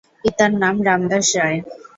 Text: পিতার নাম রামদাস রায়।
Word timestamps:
পিতার 0.21 0.51
নাম 0.61 0.75
রামদাস 0.87 1.27
রায়। 1.37 1.59